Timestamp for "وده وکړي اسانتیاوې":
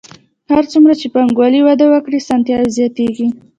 1.63-2.69